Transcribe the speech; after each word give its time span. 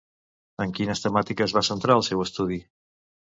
En 0.63 0.71
quines 0.79 1.03
temàtiques 1.03 1.53
va 1.59 1.63
centrar 1.69 1.99
el 2.01 2.05
seu 2.09 2.25
estudi? 2.25 2.59